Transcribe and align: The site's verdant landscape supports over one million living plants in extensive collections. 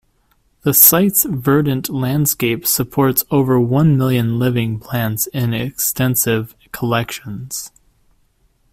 The 0.63 0.73
site's 0.73 1.25
verdant 1.25 1.87
landscape 1.87 2.65
supports 2.65 3.23
over 3.29 3.59
one 3.59 3.95
million 3.99 4.39
living 4.39 4.79
plants 4.79 5.27
in 5.27 5.53
extensive 5.53 6.55
collections. 6.71 7.71